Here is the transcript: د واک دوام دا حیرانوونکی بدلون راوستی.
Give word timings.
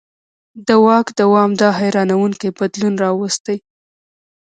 د 0.67 0.69
واک 0.85 1.07
دوام 1.19 1.51
دا 1.61 1.69
حیرانوونکی 1.79 2.49
بدلون 2.57 2.93
راوستی. 3.03 3.57